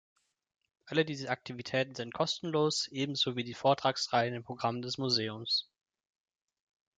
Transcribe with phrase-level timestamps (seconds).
[0.85, 5.69] Alle diese Aktivitäten sind kostenlos, ebenso wie die Vortragsreihen im Programm des Museums.